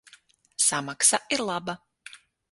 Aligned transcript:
Samaksa 0.67 1.19
ir 1.37 1.43
laba. 1.49 1.75